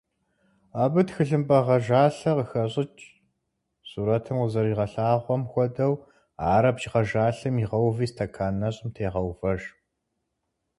[0.83, 3.03] Абы тхылъымпӀэ гъэжалъэ къыхэщӀыкӀ,
[3.89, 5.93] сурэтым къызэригъэлъагъуэм хуэдэу,
[6.53, 9.61] ар абдж гъэжалъэм игъэуви стэкан нэщӀым тегъэувэж.